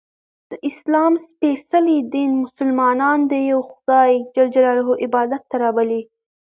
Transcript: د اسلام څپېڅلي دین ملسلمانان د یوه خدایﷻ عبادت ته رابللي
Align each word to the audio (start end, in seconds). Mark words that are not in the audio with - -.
د 0.49 0.51
اسلام 0.69 1.13
څپېڅلي 1.23 1.97
دین 2.13 2.31
ملسلمانان 2.41 3.17
د 3.31 3.33
یوه 3.49 3.63
خدایﷻ 3.71 5.03
عبادت 5.05 5.41
ته 5.49 5.55
رابللي 5.63 6.01